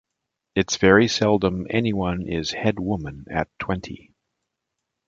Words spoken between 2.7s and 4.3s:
woman at twenty.